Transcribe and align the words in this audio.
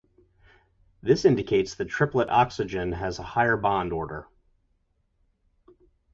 This 1.03 1.25
indicates 1.25 1.75
that 1.75 1.85
triplet 1.85 2.27
oxygen 2.31 2.91
has 2.93 3.19
a 3.19 3.21
higher 3.21 3.55
bond 3.55 3.93
order. 3.93 4.27